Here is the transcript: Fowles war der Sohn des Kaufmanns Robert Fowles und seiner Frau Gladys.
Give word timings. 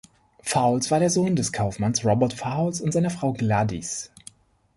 Fowles 0.41 0.89
war 0.89 0.97
der 0.97 1.11
Sohn 1.11 1.35
des 1.35 1.53
Kaufmanns 1.53 2.03
Robert 2.03 2.33
Fowles 2.33 2.81
und 2.81 2.91
seiner 2.91 3.11
Frau 3.11 3.33
Gladys. 3.33 4.09